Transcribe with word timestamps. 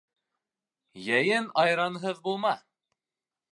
Йәйен 1.09 1.51
айранһыҙ 1.65 2.25
булма 2.27 2.57